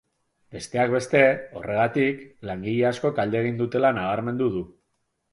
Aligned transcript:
Besteak 0.53 0.93
beste, 0.93 1.19
horregatik, 1.59 2.23
langile 2.49 2.87
askok 2.91 3.21
alde 3.25 3.39
egin 3.41 3.59
dutela 3.61 3.93
nabarmendu 3.99 4.49
du. 4.57 4.63